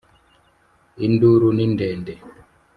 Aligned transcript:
Induru 1.05 1.49
ni 1.55 1.65
ndende 1.73 2.13